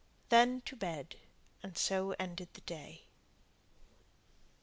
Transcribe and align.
Then 0.29 0.61
to 0.61 0.75
bed; 0.75 1.17
and 1.61 1.77
so 1.77 2.13
ended 2.13 2.55
the 2.55 2.61
day. 2.61 3.03